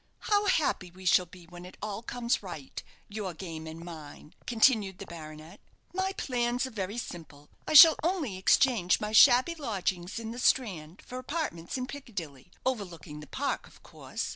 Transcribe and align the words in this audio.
How 0.31 0.47
happy 0.47 0.89
we 0.89 1.05
shall 1.05 1.27
be 1.27 1.45
when 1.45 1.63
it 1.63 1.77
all 1.79 2.01
comes 2.01 2.41
right 2.41 2.81
your 3.07 3.35
game 3.35 3.67
and 3.67 3.85
mine!" 3.85 4.33
continued 4.47 4.97
the 4.97 5.05
baronet. 5.05 5.59
"My 5.93 6.13
plans 6.13 6.65
are 6.65 6.71
very 6.71 6.97
simple. 6.97 7.51
I 7.67 7.75
shall 7.75 7.95
only 8.01 8.35
exchange 8.35 8.99
my 8.99 9.11
shabby 9.11 9.53
lodgings 9.53 10.17
in 10.17 10.31
the 10.31 10.39
Strand 10.39 11.03
for 11.05 11.19
apartments 11.19 11.77
in 11.77 11.85
Piccadilly, 11.85 12.49
overlooking 12.65 13.19
the 13.19 13.27
Park, 13.27 13.67
of 13.67 13.83
course. 13.83 14.29